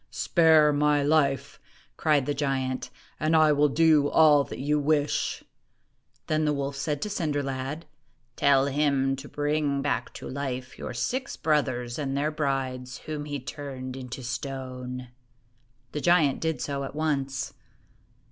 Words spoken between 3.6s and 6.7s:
do all that you wish!" Then the